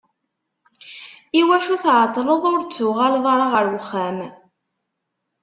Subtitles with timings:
[1.39, 4.17] Iwacu tεeṭṭleḍ ur d-tuɣaleḍ ara ɣer uxxam?